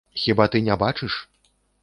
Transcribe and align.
Хіба 0.21 0.47
ты 0.55 0.61
не 0.69 0.77
бачыш? 0.85 1.19